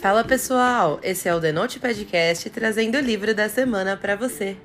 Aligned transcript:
Fala 0.00 0.24
pessoal, 0.24 0.98
esse 1.02 1.28
é 1.28 1.34
o 1.34 1.38
The 1.38 1.52
Note 1.52 1.78
Podcast 1.78 2.48
trazendo 2.48 2.96
o 2.96 3.02
livro 3.02 3.34
da 3.34 3.50
semana 3.50 3.98
para 3.98 4.16
você. 4.16 4.56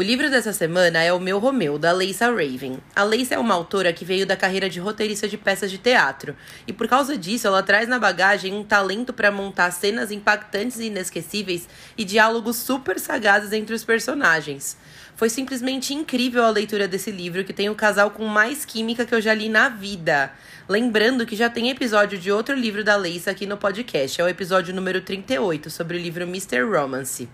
O 0.00 0.02
livro 0.02 0.30
dessa 0.30 0.54
semana 0.54 1.02
é 1.02 1.12
O 1.12 1.20
Meu 1.20 1.38
Romeu, 1.38 1.78
da 1.78 1.92
Leissa 1.92 2.30
Raven. 2.30 2.78
A 2.96 3.04
Leissa 3.04 3.34
é 3.34 3.38
uma 3.38 3.52
autora 3.52 3.92
que 3.92 4.02
veio 4.02 4.26
da 4.26 4.34
carreira 4.34 4.66
de 4.66 4.80
roteirista 4.80 5.28
de 5.28 5.36
peças 5.36 5.70
de 5.70 5.76
teatro, 5.76 6.34
e 6.66 6.72
por 6.72 6.88
causa 6.88 7.18
disso 7.18 7.46
ela 7.46 7.62
traz 7.62 7.86
na 7.86 7.98
bagagem 7.98 8.54
um 8.54 8.64
talento 8.64 9.12
para 9.12 9.30
montar 9.30 9.70
cenas 9.72 10.10
impactantes 10.10 10.78
e 10.78 10.86
inesquecíveis 10.86 11.68
e 11.98 12.04
diálogos 12.06 12.56
super 12.56 12.98
sagazes 12.98 13.52
entre 13.52 13.74
os 13.74 13.84
personagens. 13.84 14.74
Foi 15.16 15.28
simplesmente 15.28 15.92
incrível 15.92 16.44
a 16.44 16.50
leitura 16.50 16.88
desse 16.88 17.10
livro, 17.10 17.44
que 17.44 17.52
tem 17.52 17.68
o 17.68 17.74
casal 17.74 18.10
com 18.10 18.24
mais 18.24 18.64
química 18.64 19.04
que 19.04 19.14
eu 19.14 19.20
já 19.20 19.34
li 19.34 19.50
na 19.50 19.68
vida. 19.68 20.32
Lembrando 20.66 21.26
que 21.26 21.36
já 21.36 21.50
tem 21.50 21.68
episódio 21.68 22.18
de 22.18 22.32
outro 22.32 22.54
livro 22.54 22.82
da 22.82 22.96
Leissa 22.96 23.32
aqui 23.32 23.44
no 23.44 23.58
podcast, 23.58 24.18
é 24.18 24.24
o 24.24 24.28
episódio 24.28 24.74
número 24.74 25.02
38, 25.02 25.68
sobre 25.68 25.98
o 25.98 26.00
livro 26.00 26.22
Mr. 26.22 26.62
Romance. 26.62 27.28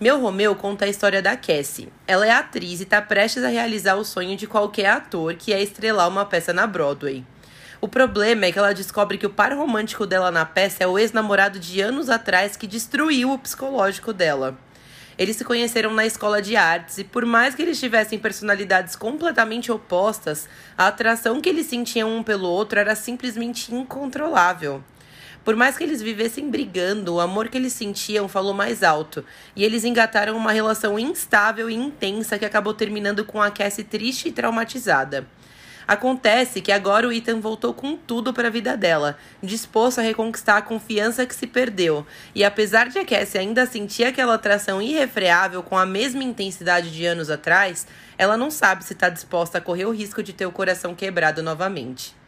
Meu 0.00 0.18
Romeu 0.18 0.56
conta 0.56 0.86
a 0.86 0.88
história 0.88 1.20
da 1.20 1.36
Cassie. 1.36 1.92
Ela 2.06 2.26
é 2.26 2.30
atriz 2.30 2.80
e 2.80 2.84
está 2.84 3.02
prestes 3.02 3.44
a 3.44 3.48
realizar 3.48 3.96
o 3.96 4.04
sonho 4.04 4.34
de 4.34 4.46
qualquer 4.46 4.86
ator, 4.86 5.34
que 5.34 5.52
é 5.52 5.62
estrelar 5.62 6.08
uma 6.08 6.24
peça 6.24 6.54
na 6.54 6.66
Broadway. 6.66 7.22
O 7.82 7.86
problema 7.86 8.46
é 8.46 8.52
que 8.52 8.58
ela 8.58 8.72
descobre 8.72 9.18
que 9.18 9.26
o 9.26 9.30
par 9.30 9.52
romântico 9.52 10.06
dela 10.06 10.30
na 10.30 10.46
peça 10.46 10.82
é 10.82 10.86
o 10.86 10.98
ex-namorado 10.98 11.58
de 11.58 11.82
anos 11.82 12.08
atrás 12.08 12.56
que 12.56 12.66
destruiu 12.66 13.30
o 13.30 13.38
psicológico 13.38 14.10
dela. 14.10 14.56
Eles 15.18 15.36
se 15.36 15.44
conheceram 15.44 15.92
na 15.92 16.06
escola 16.06 16.40
de 16.40 16.56
artes 16.56 16.96
e, 16.96 17.04
por 17.04 17.26
mais 17.26 17.54
que 17.54 17.60
eles 17.60 17.78
tivessem 17.78 18.18
personalidades 18.18 18.96
completamente 18.96 19.70
opostas, 19.70 20.48
a 20.78 20.86
atração 20.86 21.42
que 21.42 21.48
eles 21.50 21.66
sentiam 21.66 22.16
um 22.16 22.22
pelo 22.22 22.48
outro 22.48 22.78
era 22.78 22.94
simplesmente 22.94 23.74
incontrolável. 23.74 24.82
Por 25.44 25.56
mais 25.56 25.76
que 25.76 25.84
eles 25.84 26.02
vivessem 26.02 26.50
brigando, 26.50 27.14
o 27.14 27.20
amor 27.20 27.48
que 27.48 27.56
eles 27.56 27.72
sentiam 27.72 28.28
falou 28.28 28.52
mais 28.52 28.82
alto, 28.82 29.24
e 29.56 29.64
eles 29.64 29.84
engataram 29.84 30.36
uma 30.36 30.52
relação 30.52 30.98
instável 30.98 31.70
e 31.70 31.74
intensa 31.74 32.38
que 32.38 32.44
acabou 32.44 32.74
terminando 32.74 33.24
com 33.24 33.40
a 33.40 33.50
Cassie 33.50 33.84
triste 33.84 34.28
e 34.28 34.32
traumatizada. 34.32 35.26
Acontece 35.88 36.60
que 36.60 36.70
agora 36.70 37.08
o 37.08 37.12
Ethan 37.12 37.40
voltou 37.40 37.74
com 37.74 37.96
tudo 37.96 38.32
para 38.32 38.46
a 38.46 38.50
vida 38.50 38.76
dela, 38.76 39.18
disposto 39.42 39.98
a 39.98 40.02
reconquistar 40.02 40.58
a 40.58 40.62
confiança 40.62 41.26
que 41.26 41.34
se 41.34 41.48
perdeu. 41.48 42.06
E 42.32 42.44
apesar 42.44 42.88
de 42.88 42.98
a 42.98 43.04
Cassie 43.04 43.40
ainda 43.40 43.66
sentir 43.66 44.04
aquela 44.04 44.34
atração 44.34 44.80
irrefreável 44.80 45.64
com 45.64 45.76
a 45.76 45.84
mesma 45.84 46.22
intensidade 46.22 46.92
de 46.92 47.06
anos 47.06 47.28
atrás, 47.28 47.88
ela 48.16 48.36
não 48.36 48.52
sabe 48.52 48.84
se 48.84 48.92
está 48.92 49.08
disposta 49.08 49.58
a 49.58 49.60
correr 49.60 49.86
o 49.86 49.90
risco 49.90 50.22
de 50.22 50.32
ter 50.32 50.46
o 50.46 50.52
coração 50.52 50.94
quebrado 50.94 51.42
novamente. 51.42 52.19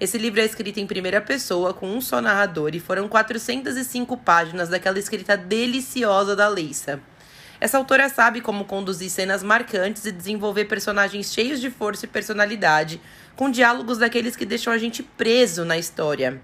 Esse 0.00 0.16
livro 0.16 0.40
é 0.40 0.44
escrito 0.46 0.80
em 0.80 0.86
primeira 0.86 1.20
pessoa, 1.20 1.74
com 1.74 1.86
um 1.86 2.00
só 2.00 2.22
narrador, 2.22 2.70
e 2.74 2.80
foram 2.80 3.06
405 3.06 4.16
páginas 4.16 4.70
daquela 4.70 4.98
escrita 4.98 5.36
deliciosa 5.36 6.34
da 6.34 6.48
Leissa. 6.48 6.98
Essa 7.60 7.76
autora 7.76 8.08
sabe 8.08 8.40
como 8.40 8.64
conduzir 8.64 9.10
cenas 9.10 9.42
marcantes 9.42 10.06
e 10.06 10.10
desenvolver 10.10 10.64
personagens 10.64 11.30
cheios 11.30 11.60
de 11.60 11.68
força 11.68 12.06
e 12.06 12.08
personalidade, 12.08 12.98
com 13.36 13.50
diálogos 13.50 13.98
daqueles 13.98 14.34
que 14.34 14.46
deixam 14.46 14.72
a 14.72 14.78
gente 14.78 15.02
preso 15.02 15.66
na 15.66 15.76
história. 15.76 16.40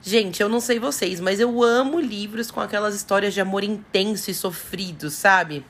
Gente, 0.00 0.40
eu 0.40 0.48
não 0.48 0.60
sei 0.60 0.78
vocês, 0.78 1.18
mas 1.18 1.40
eu 1.40 1.64
amo 1.64 1.98
livros 1.98 2.52
com 2.52 2.60
aquelas 2.60 2.94
histórias 2.94 3.34
de 3.34 3.40
amor 3.40 3.64
intenso 3.64 4.30
e 4.30 4.34
sofrido, 4.34 5.10
sabe? 5.10 5.64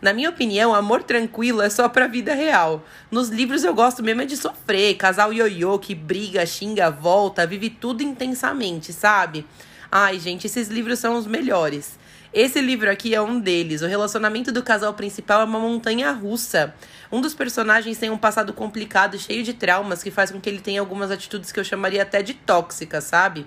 Na 0.00 0.14
minha 0.14 0.30
opinião, 0.30 0.74
amor 0.74 1.02
tranquilo 1.02 1.60
é 1.60 1.68
só 1.68 1.86
pra 1.86 2.06
vida 2.06 2.32
real. 2.32 2.82
Nos 3.10 3.28
livros 3.28 3.64
eu 3.64 3.74
gosto 3.74 4.02
mesmo 4.02 4.22
é 4.22 4.24
de 4.24 4.34
sofrer, 4.34 4.94
casal 4.94 5.30
ioiô 5.30 5.78
que 5.78 5.94
briga, 5.94 6.46
xinga, 6.46 6.90
volta, 6.90 7.46
vive 7.46 7.68
tudo 7.68 8.02
intensamente, 8.02 8.94
sabe? 8.94 9.46
Ai, 9.92 10.18
gente, 10.18 10.46
esses 10.46 10.68
livros 10.68 10.98
são 10.98 11.16
os 11.16 11.26
melhores. 11.26 11.98
Esse 12.32 12.60
livro 12.62 12.90
aqui 12.90 13.14
é 13.14 13.20
um 13.20 13.38
deles. 13.38 13.82
O 13.82 13.86
relacionamento 13.86 14.50
do 14.50 14.62
casal 14.62 14.94
principal 14.94 15.42
é 15.42 15.44
uma 15.44 15.58
montanha 15.58 16.12
russa. 16.12 16.72
Um 17.12 17.20
dos 17.20 17.34
personagens 17.34 17.98
tem 17.98 18.08
um 18.08 18.16
passado 18.16 18.54
complicado, 18.54 19.18
cheio 19.18 19.42
de 19.42 19.52
traumas, 19.52 20.02
que 20.02 20.10
faz 20.10 20.30
com 20.30 20.40
que 20.40 20.48
ele 20.48 20.60
tenha 20.60 20.80
algumas 20.80 21.10
atitudes 21.10 21.52
que 21.52 21.60
eu 21.60 21.64
chamaria 21.64 22.02
até 22.02 22.22
de 22.22 22.32
tóxicas, 22.32 23.04
sabe? 23.04 23.46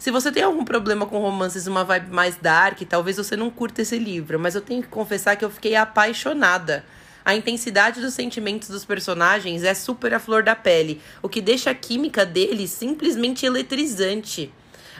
Se 0.00 0.10
você 0.10 0.32
tem 0.32 0.42
algum 0.42 0.64
problema 0.64 1.04
com 1.04 1.18
romances, 1.18 1.66
uma 1.66 1.84
vibe 1.84 2.10
mais 2.10 2.34
dark, 2.34 2.80
talvez 2.88 3.18
você 3.18 3.36
não 3.36 3.50
curta 3.50 3.82
esse 3.82 3.98
livro, 3.98 4.40
mas 4.40 4.54
eu 4.54 4.62
tenho 4.62 4.80
que 4.80 4.88
confessar 4.88 5.36
que 5.36 5.44
eu 5.44 5.50
fiquei 5.50 5.76
apaixonada. 5.76 6.86
A 7.22 7.34
intensidade 7.34 8.00
dos 8.00 8.14
sentimentos 8.14 8.70
dos 8.70 8.82
personagens 8.82 9.62
é 9.62 9.74
super 9.74 10.14
à 10.14 10.18
flor 10.18 10.42
da 10.42 10.56
pele, 10.56 11.02
o 11.20 11.28
que 11.28 11.42
deixa 11.42 11.68
a 11.68 11.74
química 11.74 12.24
deles 12.24 12.70
simplesmente 12.70 13.44
eletrizante. 13.44 14.50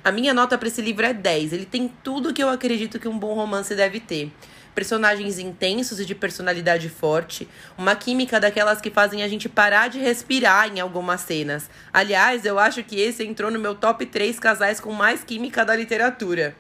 A 0.05 0.12
minha 0.12 0.34
nota 0.34 0.59
para 0.59 0.69
esse 0.69 0.83
livro 0.83 1.06
é 1.06 1.15
10. 1.15 1.55
Ele 1.55 1.65
tem 1.65 1.91
tudo 2.05 2.34
que 2.34 2.43
eu 2.43 2.50
acredito 2.50 2.99
que 2.99 3.09
um 3.09 3.19
bom 3.19 3.33
romance 3.33 3.75
deve 3.75 4.00
ter. 4.00 4.31
Personagens 4.75 5.39
intensos 5.39 5.99
e 6.01 6.05
de 6.05 6.15
personalidade 6.15 6.89
forte, 6.89 7.49
uma 7.77 7.95
química 7.95 8.39
daquelas 8.39 8.81
que 8.81 8.91
fazem 8.91 9.23
a 9.23 9.29
gente 9.29 9.49
parar 9.49 9.89
de 9.89 9.99
respirar 9.99 10.69
em 10.69 10.81
algumas 10.81 11.21
cenas. 11.23 11.69
Aliás, 11.93 12.45
eu 12.45 12.59
acho 12.59 12.83
que 12.85 13.01
esse 13.01 13.25
entrou 13.25 13.51
no 13.51 13.59
meu 13.59 13.75
top 13.75 14.07
3 14.07 14.39
casais 14.39 14.81
com 14.81 14.93
mais 14.93 15.25
química 15.25 15.65
da 15.65 15.75
literatura 15.75 16.57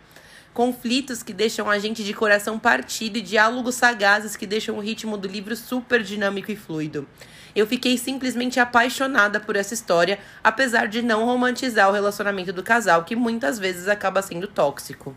conflitos 0.52 1.22
que 1.22 1.32
deixam 1.32 1.70
a 1.70 1.78
gente 1.78 2.02
de 2.02 2.12
coração 2.12 2.58
partido 2.58 3.16
e 3.16 3.22
diálogos 3.22 3.76
sagazes 3.76 4.36
que 4.36 4.46
deixam 4.46 4.76
o 4.76 4.80
ritmo 4.80 5.16
do 5.16 5.28
livro 5.28 5.54
super 5.54 6.02
dinâmico 6.02 6.50
e 6.50 6.56
fluido. 6.56 7.06
Eu 7.54 7.66
fiquei 7.66 7.98
simplesmente 7.98 8.60
apaixonada 8.60 9.40
por 9.40 9.56
essa 9.56 9.74
história, 9.74 10.18
apesar 10.42 10.86
de 10.86 11.02
não 11.02 11.24
romantizar 11.24 11.88
o 11.88 11.92
relacionamento 11.92 12.52
do 12.52 12.62
casal, 12.62 13.04
que 13.04 13.16
muitas 13.16 13.58
vezes 13.58 13.88
acaba 13.88 14.22
sendo 14.22 14.46
tóxico. 14.46 15.16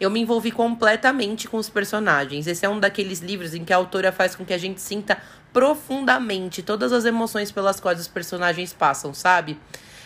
Eu 0.00 0.10
me 0.10 0.20
envolvi 0.20 0.50
completamente 0.52 1.48
com 1.48 1.56
os 1.56 1.68
personagens. 1.68 2.46
Esse 2.46 2.64
é 2.64 2.68
um 2.68 2.78
daqueles 2.78 3.20
livros 3.20 3.54
em 3.54 3.64
que 3.64 3.72
a 3.72 3.76
autora 3.76 4.12
faz 4.12 4.34
com 4.34 4.44
que 4.44 4.52
a 4.52 4.58
gente 4.58 4.80
sinta 4.80 5.18
profundamente 5.52 6.62
todas 6.62 6.92
as 6.92 7.04
emoções 7.04 7.50
pelas 7.50 7.80
quais 7.80 8.00
os 8.00 8.06
personagens 8.06 8.72
passam, 8.72 9.12
sabe? 9.12 9.58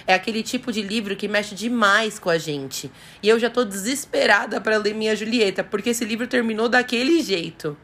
É 0.06 0.14
aquele 0.14 0.42
tipo 0.42 0.72
de 0.72 0.82
livro 0.82 1.14
que 1.14 1.28
mexe 1.28 1.54
demais 1.54 2.18
com 2.18 2.30
a 2.30 2.38
gente. 2.38 2.90
E 3.22 3.28
eu 3.28 3.38
já 3.38 3.50
tô 3.50 3.64
desesperada 3.64 4.60
para 4.60 4.78
ler 4.78 4.94
minha 4.94 5.14
Julieta, 5.14 5.62
porque 5.62 5.90
esse 5.90 6.04
livro 6.04 6.26
terminou 6.26 6.68
daquele 6.68 7.22
jeito. 7.22 7.76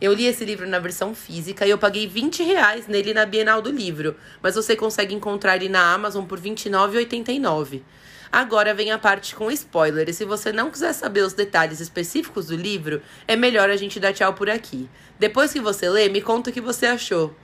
Eu 0.00 0.12
li 0.14 0.26
esse 0.26 0.44
livro 0.44 0.66
na 0.68 0.78
versão 0.78 1.12
física 1.12 1.66
e 1.66 1.70
eu 1.70 1.76
paguei 1.76 2.06
20 2.06 2.44
reais 2.44 2.86
nele 2.86 3.12
na 3.12 3.26
Bienal 3.26 3.60
do 3.60 3.70
Livro, 3.70 4.16
mas 4.40 4.54
você 4.54 4.76
consegue 4.76 5.12
encontrar 5.12 5.56
ele 5.56 5.68
na 5.68 5.92
Amazon 5.92 6.24
por 6.24 6.38
R$ 6.38 6.50
29,89. 6.50 7.82
Agora 8.30 8.74
vem 8.74 8.90
a 8.90 8.98
parte 8.98 9.34
com 9.34 9.50
spoiler, 9.50 10.08
e 10.08 10.12
se 10.12 10.24
você 10.24 10.52
não 10.52 10.70
quiser 10.70 10.92
saber 10.92 11.22
os 11.22 11.32
detalhes 11.32 11.80
específicos 11.80 12.46
do 12.46 12.56
livro, 12.56 13.02
é 13.26 13.34
melhor 13.34 13.70
a 13.70 13.76
gente 13.76 13.98
dar 13.98 14.12
tchau 14.12 14.34
por 14.34 14.50
aqui. 14.50 14.88
Depois 15.18 15.52
que 15.52 15.60
você 15.60 15.88
lê, 15.88 16.08
me 16.08 16.20
conta 16.20 16.50
o 16.50 16.52
que 16.52 16.60
você 16.60 16.86
achou. 16.86 17.34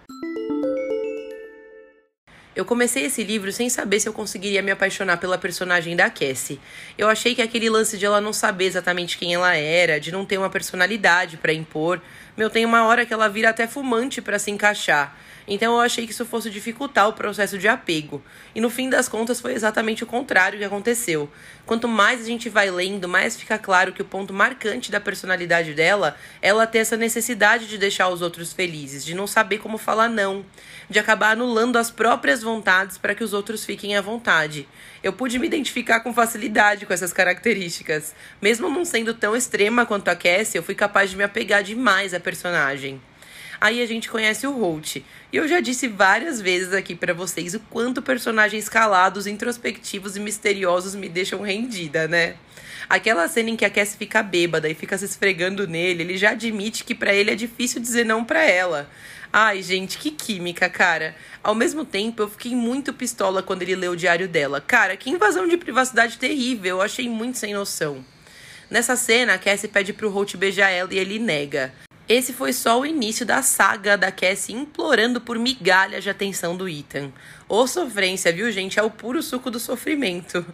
Eu 2.54 2.64
comecei 2.64 3.06
esse 3.06 3.24
livro 3.24 3.50
sem 3.50 3.68
saber 3.68 3.98
se 3.98 4.08
eu 4.08 4.12
conseguiria 4.12 4.62
me 4.62 4.70
apaixonar 4.70 5.16
pela 5.16 5.36
personagem 5.36 5.96
da 5.96 6.08
Cassie. 6.08 6.60
Eu 6.96 7.08
achei 7.08 7.34
que 7.34 7.42
aquele 7.42 7.68
lance 7.68 7.98
de 7.98 8.06
ela 8.06 8.20
não 8.20 8.32
saber 8.32 8.66
exatamente 8.66 9.18
quem 9.18 9.34
ela 9.34 9.56
era, 9.56 9.98
de 9.98 10.12
não 10.12 10.24
ter 10.24 10.38
uma 10.38 10.48
personalidade 10.48 11.36
para 11.36 11.52
impor, 11.52 12.00
meu, 12.36 12.50
tem 12.50 12.64
uma 12.64 12.84
hora 12.84 13.06
que 13.06 13.12
ela 13.12 13.28
vira 13.28 13.50
até 13.50 13.66
fumante 13.66 14.22
para 14.22 14.38
se 14.38 14.50
encaixar. 14.50 15.16
Então 15.46 15.74
eu 15.74 15.80
achei 15.80 16.06
que 16.06 16.12
isso 16.12 16.24
fosse 16.24 16.50
dificultar 16.50 17.08
o 17.08 17.12
processo 17.12 17.58
de 17.58 17.68
apego. 17.68 18.22
E 18.54 18.60
no 18.60 18.70
fim 18.70 18.88
das 18.88 19.08
contas 19.08 19.40
foi 19.40 19.52
exatamente 19.52 20.02
o 20.02 20.06
contrário 20.06 20.58
que 20.58 20.64
aconteceu. 20.64 21.30
Quanto 21.66 21.86
mais 21.86 22.22
a 22.22 22.24
gente 22.24 22.48
vai 22.48 22.70
lendo, 22.70 23.08
mais 23.08 23.36
fica 23.36 23.58
claro 23.58 23.92
que 23.92 24.02
o 24.02 24.04
ponto 24.04 24.32
marcante 24.32 24.90
da 24.90 25.00
personalidade 25.00 25.74
dela 25.74 26.16
é 26.40 26.48
ela 26.54 26.66
ter 26.66 26.78
essa 26.78 26.96
necessidade 26.96 27.66
de 27.66 27.76
deixar 27.76 28.08
os 28.08 28.22
outros 28.22 28.52
felizes, 28.52 29.04
de 29.04 29.14
não 29.14 29.26
saber 29.26 29.58
como 29.58 29.76
falar 29.76 30.08
não, 30.08 30.44
de 30.88 30.98
acabar 30.98 31.32
anulando 31.32 31.76
as 31.76 31.90
próprias 31.90 32.42
vontades 32.42 32.96
para 32.96 33.14
que 33.14 33.24
os 33.24 33.32
outros 33.32 33.64
fiquem 33.64 33.96
à 33.96 34.00
vontade. 34.00 34.68
Eu 35.02 35.12
pude 35.12 35.38
me 35.38 35.46
identificar 35.46 36.00
com 36.00 36.14
facilidade 36.14 36.86
com 36.86 36.92
essas 36.92 37.12
características. 37.12 38.14
Mesmo 38.40 38.70
não 38.70 38.84
sendo 38.84 39.12
tão 39.12 39.34
extrema 39.34 39.84
quanto 39.84 40.08
a 40.08 40.16
Cassie, 40.16 40.56
eu 40.56 40.62
fui 40.62 40.74
capaz 40.74 41.10
de 41.10 41.16
me 41.16 41.24
apegar 41.24 41.62
demais 41.62 42.14
à 42.14 42.20
personagem. 42.20 43.00
Aí 43.64 43.80
a 43.80 43.86
gente 43.86 44.10
conhece 44.10 44.46
o 44.46 44.52
Holt. 44.52 44.96
E 44.96 45.04
eu 45.32 45.48
já 45.48 45.58
disse 45.58 45.88
várias 45.88 46.38
vezes 46.38 46.74
aqui 46.74 46.94
para 46.94 47.14
vocês 47.14 47.54
o 47.54 47.60
quanto 47.60 48.02
personagens 48.02 48.68
calados, 48.68 49.26
introspectivos 49.26 50.16
e 50.16 50.20
misteriosos 50.20 50.94
me 50.94 51.08
deixam 51.08 51.40
rendida, 51.40 52.06
né? 52.06 52.34
Aquela 52.90 53.26
cena 53.26 53.48
em 53.48 53.56
que 53.56 53.64
a 53.64 53.70
Cassie 53.70 53.96
fica 53.96 54.22
bêbada 54.22 54.68
e 54.68 54.74
fica 54.74 54.98
se 54.98 55.06
esfregando 55.06 55.66
nele, 55.66 56.02
ele 56.02 56.18
já 56.18 56.32
admite 56.32 56.84
que 56.84 56.94
para 56.94 57.14
ele 57.14 57.30
é 57.30 57.34
difícil 57.34 57.80
dizer 57.80 58.04
não 58.04 58.22
para 58.22 58.44
ela. 58.44 58.86
Ai, 59.32 59.62
gente, 59.62 59.96
que 59.96 60.10
química, 60.10 60.68
cara. 60.68 61.16
Ao 61.42 61.54
mesmo 61.54 61.86
tempo, 61.86 62.20
eu 62.20 62.28
fiquei 62.28 62.54
muito 62.54 62.92
pistola 62.92 63.42
quando 63.42 63.62
ele 63.62 63.76
leu 63.76 63.92
o 63.92 63.96
diário 63.96 64.28
dela. 64.28 64.60
Cara, 64.60 64.94
que 64.94 65.08
invasão 65.08 65.48
de 65.48 65.56
privacidade 65.56 66.18
terrível. 66.18 66.76
Eu 66.76 66.82
achei 66.82 67.08
muito 67.08 67.38
sem 67.38 67.54
noção. 67.54 68.04
Nessa 68.68 68.94
cena, 68.94 69.32
a 69.32 69.38
Cassie 69.38 69.68
pede 69.68 69.94
pro 69.94 70.10
Holt 70.10 70.36
beijar 70.36 70.68
ela 70.68 70.92
e 70.92 70.98
ele 70.98 71.18
nega. 71.18 71.72
Esse 72.06 72.34
foi 72.34 72.52
só 72.52 72.78
o 72.78 72.84
início 72.84 73.24
da 73.24 73.40
saga 73.40 73.96
da 73.96 74.12
Cassie 74.12 74.54
implorando 74.54 75.22
por 75.22 75.38
migalhas 75.38 76.04
de 76.04 76.10
atenção 76.10 76.54
do 76.54 76.68
Ethan. 76.68 77.10
Ô 77.48 77.66
sofrência, 77.66 78.30
viu, 78.30 78.52
gente? 78.52 78.78
É 78.78 78.82
o 78.82 78.90
puro 78.90 79.22
suco 79.22 79.50
do 79.50 79.58
sofrimento. 79.58 80.44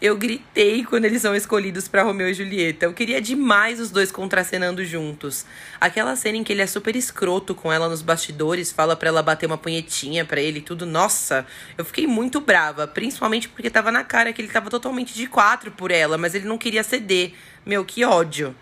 Eu 0.00 0.16
gritei 0.16 0.82
quando 0.82 1.04
eles 1.04 1.20
são 1.20 1.34
escolhidos 1.34 1.88
para 1.88 2.02
Romeu 2.02 2.30
e 2.30 2.32
Julieta. 2.32 2.86
Eu 2.86 2.94
queria 2.94 3.20
demais 3.20 3.80
os 3.80 3.90
dois 3.90 4.10
contracenando 4.10 4.82
juntos. 4.82 5.44
Aquela 5.78 6.16
cena 6.16 6.38
em 6.38 6.44
que 6.44 6.54
ele 6.54 6.62
é 6.62 6.66
super 6.66 6.96
escroto 6.96 7.54
com 7.54 7.70
ela 7.70 7.86
nos 7.86 8.00
bastidores, 8.00 8.72
fala 8.72 8.96
para 8.96 9.08
ela 9.08 9.22
bater 9.22 9.44
uma 9.44 9.58
punhetinha 9.58 10.24
para 10.24 10.40
ele 10.40 10.60
e 10.60 10.62
tudo. 10.62 10.86
Nossa, 10.86 11.46
eu 11.76 11.84
fiquei 11.84 12.06
muito 12.06 12.40
brava, 12.40 12.86
principalmente 12.86 13.46
porque 13.46 13.68
tava 13.68 13.92
na 13.92 14.04
cara 14.04 14.32
que 14.32 14.40
ele 14.40 14.48
tava 14.48 14.70
totalmente 14.70 15.12
de 15.12 15.26
quatro 15.26 15.70
por 15.70 15.90
ela, 15.90 16.16
mas 16.16 16.34
ele 16.34 16.46
não 16.46 16.56
queria 16.56 16.82
ceder. 16.82 17.34
Meu, 17.66 17.84
que 17.84 18.06
ódio. 18.06 18.54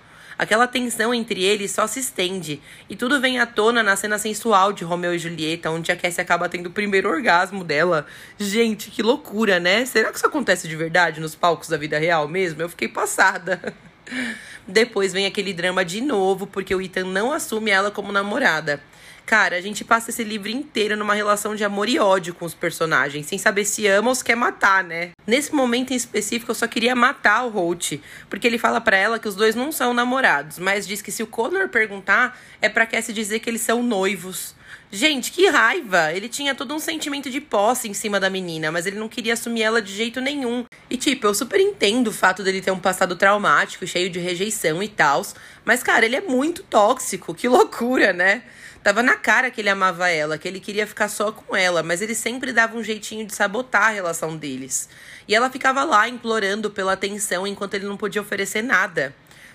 Aquela 0.42 0.66
tensão 0.66 1.14
entre 1.14 1.44
eles 1.44 1.70
só 1.70 1.86
se 1.86 2.00
estende, 2.00 2.60
e 2.90 2.96
tudo 2.96 3.20
vem 3.20 3.38
à 3.38 3.46
tona 3.46 3.80
na 3.80 3.94
cena 3.94 4.18
sensual 4.18 4.72
de 4.72 4.82
Romeu 4.82 5.14
e 5.14 5.18
Julieta, 5.18 5.70
onde 5.70 5.92
a 5.92 5.96
Cassie 5.96 6.20
acaba 6.20 6.48
tendo 6.48 6.66
o 6.66 6.72
primeiro 6.72 7.08
orgasmo 7.08 7.62
dela. 7.62 8.06
Gente, 8.40 8.90
que 8.90 9.04
loucura, 9.04 9.60
né? 9.60 9.86
Será 9.86 10.10
que 10.10 10.16
isso 10.16 10.26
acontece 10.26 10.66
de 10.66 10.74
verdade 10.74 11.20
nos 11.20 11.36
palcos 11.36 11.68
da 11.68 11.76
vida 11.76 11.96
real 11.96 12.26
mesmo? 12.26 12.60
Eu 12.60 12.68
fiquei 12.68 12.88
passada. 12.88 13.72
Depois 14.66 15.12
vem 15.12 15.26
aquele 15.26 15.52
drama 15.52 15.84
de 15.84 16.00
novo, 16.00 16.44
porque 16.44 16.74
o 16.74 16.82
Ethan 16.82 17.04
não 17.04 17.30
assume 17.30 17.70
ela 17.70 17.92
como 17.92 18.10
namorada. 18.10 18.82
Cara, 19.24 19.56
a 19.56 19.60
gente 19.60 19.84
passa 19.84 20.10
esse 20.10 20.24
livro 20.24 20.50
inteiro 20.50 20.96
numa 20.96 21.14
relação 21.14 21.54
de 21.54 21.64
amor 21.64 21.88
e 21.88 21.98
ódio 21.98 22.34
com 22.34 22.44
os 22.44 22.54
personagens, 22.54 23.26
sem 23.26 23.38
saber 23.38 23.64
se 23.64 23.86
ama 23.86 24.08
ou 24.08 24.14
se 24.14 24.24
quer 24.24 24.34
matar, 24.34 24.84
né? 24.84 25.10
Nesse 25.26 25.54
momento 25.54 25.92
em 25.92 25.96
específico, 25.96 26.50
eu 26.50 26.54
só 26.54 26.66
queria 26.66 26.94
matar 26.94 27.44
o 27.44 27.48
Holt, 27.48 28.00
porque 28.28 28.46
ele 28.46 28.58
fala 28.58 28.80
para 28.80 28.96
ela 28.96 29.18
que 29.18 29.28
os 29.28 29.34
dois 29.34 29.54
não 29.54 29.72
são 29.72 29.94
namorados, 29.94 30.58
mas 30.58 30.86
diz 30.86 31.00
que 31.00 31.12
se 31.12 31.22
o 31.22 31.26
Connor 31.26 31.68
perguntar, 31.68 32.38
é 32.60 32.68
pra 32.68 32.86
Cassie 32.86 33.14
dizer 33.14 33.38
que 33.38 33.48
eles 33.48 33.62
são 33.62 33.82
noivos. 33.82 34.54
Gente, 34.94 35.32
que 35.32 35.48
raiva! 35.48 36.12
Ele 36.12 36.28
tinha 36.28 36.54
todo 36.54 36.74
um 36.74 36.78
sentimento 36.78 37.30
de 37.30 37.40
posse 37.40 37.88
em 37.88 37.94
cima 37.94 38.20
da 38.20 38.28
menina, 38.28 38.70
mas 38.70 38.84
ele 38.84 38.98
não 38.98 39.08
queria 39.08 39.32
assumir 39.32 39.62
ela 39.62 39.80
de 39.80 39.90
jeito 39.90 40.20
nenhum. 40.20 40.66
E 40.90 40.98
tipo, 40.98 41.26
eu 41.26 41.34
super 41.34 41.58
entendo 41.58 42.08
o 42.08 42.12
fato 42.12 42.42
dele 42.42 42.60
ter 42.60 42.70
um 42.70 42.78
passado 42.78 43.16
traumático, 43.16 43.86
cheio 43.86 44.10
de 44.10 44.18
rejeição 44.18 44.82
e 44.82 44.88
tal, 44.88 45.22
mas 45.64 45.82
cara, 45.82 46.04
ele 46.04 46.16
é 46.16 46.20
muito 46.20 46.62
tóxico, 46.64 47.32
que 47.32 47.48
loucura, 47.48 48.12
né? 48.12 48.42
Tava 48.82 49.00
na 49.00 49.14
cara 49.14 49.48
que 49.48 49.60
ele 49.60 49.68
amava 49.68 50.08
ela, 50.08 50.36
que 50.36 50.48
ele 50.48 50.58
queria 50.58 50.86
ficar 50.86 51.08
só 51.08 51.30
com 51.30 51.54
ela, 51.54 51.84
mas 51.84 52.02
ele 52.02 52.16
sempre 52.16 52.52
dava 52.52 52.76
um 52.76 52.82
jeitinho 52.82 53.24
de 53.24 53.32
sabotar 53.32 53.84
a 53.84 53.90
relação 53.90 54.36
deles. 54.36 54.88
E 55.28 55.34
ela 55.34 55.48
ficava 55.48 55.84
lá 55.84 56.08
implorando 56.08 56.68
pela 56.68 56.94
atenção 56.94 57.46
enquanto 57.46 57.74
ele 57.74 57.86
não 57.86 57.96
podia 57.96 58.20
oferecer 58.20 58.60
nada. 58.60 59.14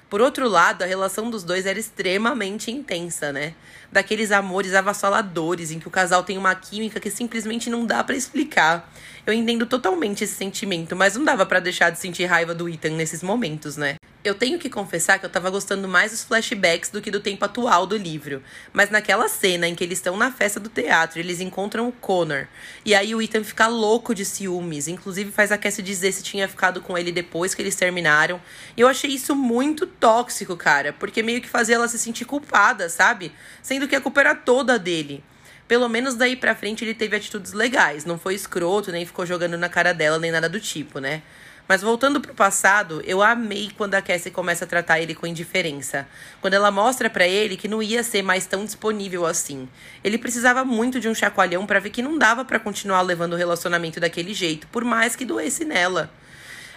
Por 0.09 0.21
outro 0.21 0.47
lado, 0.47 0.83
a 0.83 0.85
relação 0.85 1.29
dos 1.29 1.43
dois 1.43 1.65
era 1.65 1.77
extremamente 1.77 2.71
intensa, 2.71 3.33
né? 3.33 3.53
Daqueles 3.91 4.31
amores 4.31 4.73
avassaladores 4.73 5.71
em 5.71 5.79
que 5.79 5.87
o 5.89 5.91
casal 5.91 6.23
tem 6.23 6.37
uma 6.37 6.55
química 6.55 6.97
que 6.97 7.11
simplesmente 7.11 7.69
não 7.69 7.85
dá 7.85 8.01
para 8.05 8.15
explicar. 8.15 8.89
Eu 9.25 9.33
entendo 9.33 9.65
totalmente 9.65 10.23
esse 10.23 10.35
sentimento, 10.35 10.95
mas 10.95 11.17
não 11.17 11.25
dava 11.25 11.45
para 11.45 11.59
deixar 11.59 11.89
de 11.89 11.99
sentir 11.99 12.23
raiva 12.23 12.55
do 12.55 12.69
Ethan 12.69 12.91
nesses 12.91 13.21
momentos, 13.21 13.75
né? 13.75 13.96
Eu 14.23 14.33
tenho 14.35 14.59
que 14.59 14.69
confessar 14.69 15.19
que 15.19 15.25
eu 15.25 15.29
tava 15.29 15.49
gostando 15.49 15.87
mais 15.87 16.11
dos 16.11 16.23
flashbacks 16.23 16.89
do 16.89 17.01
que 17.01 17.11
do 17.11 17.19
tempo 17.19 17.45
atual 17.45 17.85
do 17.85 17.95
livro. 17.95 18.43
Mas 18.73 18.89
naquela 18.89 19.29
cena 19.29 19.67
em 19.67 19.75
que 19.75 19.83
eles 19.83 19.99
estão 19.99 20.17
na 20.17 20.31
festa 20.31 20.59
do 20.59 20.69
teatro, 20.69 21.19
eles 21.19 21.39
encontram 21.39 21.87
o 21.87 21.91
Connor. 21.91 22.47
E 22.83 22.93
aí 22.93 23.15
o 23.15 23.21
Ethan 23.21 23.43
fica 23.43 23.67
louco 23.67 24.13
de 24.13 24.25
ciúmes. 24.25 24.87
Inclusive 24.87 25.31
faz 25.31 25.51
a 25.51 25.57
Cassie 25.57 25.83
dizer 25.83 26.11
se 26.11 26.23
tinha 26.23 26.47
ficado 26.47 26.81
com 26.81 26.97
ele 26.97 27.11
depois 27.11 27.53
que 27.53 27.61
eles 27.61 27.75
terminaram. 27.75 28.41
E 28.75 28.81
eu 28.81 28.87
achei 28.87 29.11
isso 29.11 29.35
muito 29.35 29.85
tóxico, 29.85 30.57
cara. 30.57 30.91
Porque 30.91 31.23
meio 31.23 31.41
que 31.41 31.47
fazia 31.47 31.75
ela 31.75 31.87
se 31.87 31.97
sentir 31.97 32.25
culpada, 32.25 32.89
sabe? 32.89 33.31
Sendo 33.61 33.87
que 33.87 33.95
a 33.95 34.01
culpa 34.01 34.19
era 34.19 34.35
toda 34.35 34.77
dele. 34.77 35.23
Pelo 35.67 35.87
menos 35.87 36.15
daí 36.15 36.35
pra 36.35 36.55
frente 36.55 36.83
ele 36.83 36.93
teve 36.93 37.15
atitudes 37.15 37.53
legais. 37.53 38.03
Não 38.03 38.17
foi 38.17 38.33
escroto, 38.33 38.91
nem 38.91 39.05
ficou 39.05 39.25
jogando 39.25 39.57
na 39.57 39.69
cara 39.69 39.93
dela, 39.93 40.17
nem 40.17 40.31
nada 40.31 40.49
do 40.49 40.59
tipo, 40.59 40.99
né? 40.99 41.21
Mas 41.67 41.81
voltando 41.81 42.21
pro 42.21 42.33
passado, 42.33 43.01
eu 43.05 43.21
amei 43.21 43.69
quando 43.75 43.95
a 43.95 44.01
Cassie 44.01 44.31
começa 44.31 44.63
a 44.63 44.67
tratar 44.67 45.01
ele 45.01 45.13
com 45.13 45.27
indiferença. 45.27 46.07
Quando 46.39 46.53
ela 46.53 46.71
mostra 46.71 47.09
para 47.09 47.27
ele 47.27 47.57
que 47.57 47.67
não 47.67 47.83
ia 47.83 48.03
ser 48.03 48.21
mais 48.21 48.45
tão 48.45 48.63
disponível 48.63 49.25
assim. 49.25 49.67
Ele 50.03 50.17
precisava 50.17 50.63
muito 50.63 50.99
de 50.99 51.09
um 51.09 51.13
chacoalhão 51.13 51.65
para 51.65 51.79
ver 51.79 51.89
que 51.89 52.01
não 52.01 52.17
dava 52.17 52.45
para 52.45 52.59
continuar 52.59 53.01
levando 53.01 53.33
o 53.33 53.37
relacionamento 53.37 53.99
daquele 53.99 54.33
jeito, 54.33 54.65
por 54.67 54.85
mais 54.85 55.15
que 55.15 55.25
doesse 55.25 55.65
nela. 55.65 56.09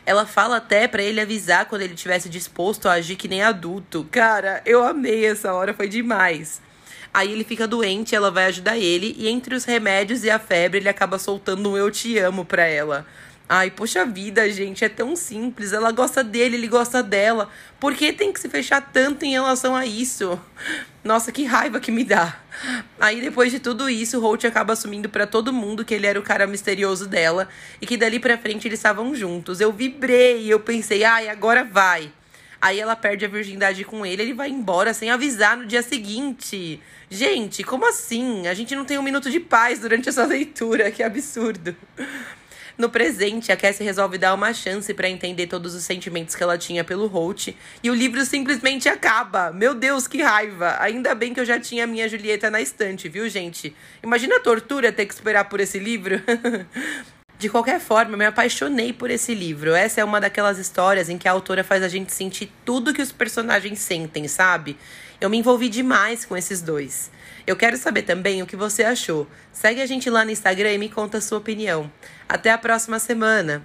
Ela 0.05 0.27
fala 0.27 0.57
até 0.57 0.89
para 0.89 1.03
ele 1.03 1.21
avisar 1.21 1.67
quando 1.67 1.83
ele 1.83 1.95
tivesse 1.95 2.29
disposto 2.29 2.89
a 2.89 2.95
agir 2.95 3.15
que 3.15 3.29
nem 3.29 3.43
adulto. 3.43 4.09
Cara, 4.11 4.61
eu 4.67 4.83
amei 4.83 5.27
essa 5.27 5.53
hora, 5.53 5.73
foi 5.73 5.89
demais. 5.89 6.61
Aí 7.13 7.33
ele 7.33 7.45
fica 7.45 7.67
doente, 7.67 8.15
ela 8.15 8.31
vai 8.31 8.47
ajudar 8.47 8.79
ele, 8.79 9.15
e 9.19 9.29
entre 9.29 9.55
os 9.55 9.65
remédios 9.65 10.25
e 10.25 10.31
a 10.31 10.39
febre, 10.39 10.79
ele 10.79 10.89
acaba 10.89 11.19
soltando 11.19 11.71
um 11.71 11.77
eu 11.77 11.91
te 11.91 12.19
amo 12.19 12.45
pra 12.45 12.65
ela. 12.65 13.07
Ai, 13.53 13.69
poxa 13.69 14.05
vida, 14.05 14.49
gente, 14.49 14.85
é 14.85 14.89
tão 14.89 15.17
simples. 15.17 15.73
Ela 15.73 15.91
gosta 15.91 16.23
dele, 16.23 16.55
ele 16.55 16.69
gosta 16.69 17.03
dela. 17.03 17.51
Por 17.81 17.97
que 17.97 18.13
tem 18.13 18.33
que 18.33 18.39
se 18.39 18.49
fechar 18.49 18.81
tanto 18.81 19.25
em 19.25 19.33
relação 19.33 19.75
a 19.75 19.85
isso? 19.85 20.41
Nossa, 21.03 21.33
que 21.33 21.43
raiva 21.43 21.81
que 21.81 21.91
me 21.91 22.05
dá. 22.05 22.39
Aí, 23.01 23.21
depois 23.21 23.51
de 23.51 23.59
tudo 23.59 23.91
isso, 23.91 24.21
Holt 24.21 24.45
acaba 24.45 24.75
assumindo 24.75 25.09
para 25.09 25.27
todo 25.27 25.53
mundo 25.53 25.85
que 25.85 25.93
ele 25.93 26.07
era 26.07 26.17
o 26.17 26.23
cara 26.23 26.47
misterioso 26.47 27.09
dela 27.09 27.49
e 27.81 27.87
que 27.89 27.97
dali 27.97 28.21
pra 28.21 28.39
frente 28.39 28.69
eles 28.69 28.79
estavam 28.79 29.13
juntos. 29.17 29.61
Eu 29.61 29.73
vibrei, 29.73 30.47
eu 30.47 30.61
pensei, 30.61 31.03
ai, 31.03 31.29
agora 31.29 31.65
vai. 31.65 32.13
Aí 32.61 32.79
ela 32.79 32.95
perde 32.95 33.25
a 33.25 33.29
virgindade 33.29 33.83
com 33.83 34.07
ele, 34.07 34.23
ele 34.23 34.35
vai 34.35 34.49
embora 34.49 34.95
sem 34.95 35.11
avisar 35.11 35.57
no 35.57 35.67
dia 35.67 35.83
seguinte. 35.83 36.81
Gente, 37.11 37.65
como 37.65 37.89
assim? 37.89 38.47
A 38.47 38.55
gente 38.55 38.77
não 38.77 38.85
tem 38.85 38.97
um 38.97 39.03
minuto 39.03 39.29
de 39.29 39.41
paz 39.41 39.81
durante 39.81 40.09
essa 40.09 40.23
leitura, 40.27 40.89
que 40.93 41.03
absurdo. 41.03 41.75
No 42.81 42.89
presente, 42.89 43.53
a 43.53 43.59
Cassie 43.59 43.85
resolve 43.85 44.17
dar 44.17 44.33
uma 44.33 44.55
chance 44.55 44.95
para 44.95 45.07
entender 45.07 45.47
todos 45.47 45.75
os 45.75 45.85
sentimentos 45.85 46.35
que 46.35 46.43
ela 46.43 46.57
tinha 46.57 46.83
pelo 46.83 47.09
Holt 47.09 47.55
e 47.83 47.91
o 47.91 47.95
livro 47.95 48.25
simplesmente 48.25 48.89
acaba. 48.89 49.53
Meu 49.53 49.75
Deus, 49.75 50.09
que 50.09 50.23
raiva! 50.23 50.79
Ainda 50.81 51.15
bem 51.15 51.35
que 51.35 51.41
eu 51.41 51.45
já 51.45 51.61
tinha 51.61 51.85
a 51.85 51.87
minha 51.87 52.09
Julieta 52.09 52.51
na 52.51 52.59
estante, 52.59 53.07
viu, 53.07 53.29
gente? 53.29 53.77
Imagina 54.03 54.37
a 54.37 54.41
tortura 54.41 54.91
ter 54.91 55.05
que 55.05 55.13
esperar 55.13 55.45
por 55.45 55.61
esse 55.61 55.79
livro. 55.79 56.23
De 57.39 57.51
qualquer 57.51 57.81
forma, 57.81 58.15
eu 58.15 58.19
me 58.19 58.25
apaixonei 58.25 58.95
por 58.95 59.11
esse 59.11 59.35
livro. 59.35 59.75
Essa 59.75 60.01
é 60.01 60.05
uma 60.05 60.19
daquelas 60.19 60.57
histórias 60.57 61.11
em 61.11 61.19
que 61.19 61.29
a 61.29 61.33
autora 61.33 61.63
faz 61.63 61.83
a 61.83 61.89
gente 61.89 62.11
sentir 62.13 62.51
tudo 62.65 62.95
que 62.95 63.03
os 63.03 63.13
personagens 63.13 63.79
sentem, 63.79 64.27
sabe? 64.27 64.79
Eu 65.21 65.29
me 65.29 65.37
envolvi 65.37 65.69
demais 65.69 66.25
com 66.25 66.35
esses 66.35 66.63
dois. 66.63 67.11
Eu 67.51 67.57
quero 67.57 67.77
saber 67.77 68.03
também 68.03 68.41
o 68.41 68.47
que 68.47 68.55
você 68.55 68.85
achou. 68.85 69.27
Segue 69.53 69.83
a 69.83 69.87
gente 69.87 70.09
lá 70.09 70.25
no 70.25 70.31
Instagram 70.31 70.73
e 70.73 70.79
me 70.79 70.89
conta 70.89 71.19
a 71.19 71.21
sua 71.21 71.39
opinião. 71.39 71.91
Até 72.29 72.53
a 72.53 72.57
próxima 72.57 73.01
semana! 73.01 73.59